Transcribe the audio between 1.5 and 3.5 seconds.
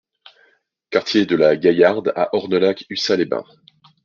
Gaillarde à Ornolac-Ussat-les-Bains